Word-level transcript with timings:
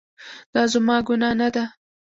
دا 0.53 0.63
زما 0.73 0.97
ګناه 1.07 1.35
نه 1.39 1.47
ده 1.55 1.63